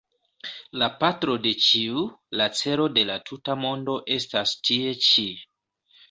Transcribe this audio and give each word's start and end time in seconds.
La 0.83 0.85
patro 1.01 1.33
de 1.41 1.49
ĉiu, 1.65 2.05
la 2.41 2.47
celo 2.59 2.87
de 2.95 3.03
la 3.09 3.17
tuta 3.27 3.57
mondo 3.65 3.99
estas 4.15 4.55
tie 4.69 4.95
ĉi. 5.09 5.27